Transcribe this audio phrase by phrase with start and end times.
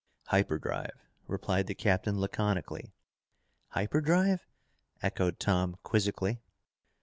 [0.29, 0.97] "Hyperdrive,"
[1.27, 2.91] replied the captain laconically.
[3.67, 4.47] "Hyperdrive?"
[5.03, 6.41] echoed Tom quizzically.